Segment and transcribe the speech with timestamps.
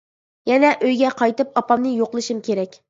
[0.51, 2.79] يەنە ئۆيگە قايتىپ ئاپامنى يوقلىشىم كېرەك.